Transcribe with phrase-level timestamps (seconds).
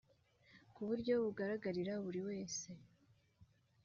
[0.75, 2.69] Ku buryo bugaragarira buri wese